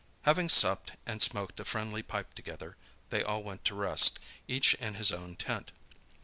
Having 0.23 0.49
supped 0.49 0.93
and 1.05 1.21
smoked 1.21 1.59
a 1.59 1.63
friendly 1.63 2.01
pipe 2.01 2.33
together, 2.33 2.75
they 3.11 3.21
all 3.21 3.43
went 3.43 3.63
to 3.65 3.75
rest, 3.75 4.17
each 4.47 4.73
in 4.73 4.95
his 4.95 5.11
own 5.11 5.35
tent. 5.35 5.71